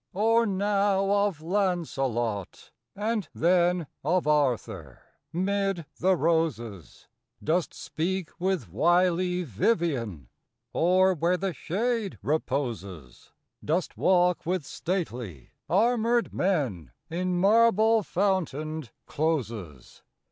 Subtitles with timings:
[0.15, 7.07] Or now of Launcelot, and then Of Arthur, 'mid the roses,
[7.43, 10.29] Dost speak with wily Vivien?
[10.73, 13.29] Or where the shade reposes,
[13.63, 20.01] Dost walk with stately armored men In marble fountained closes?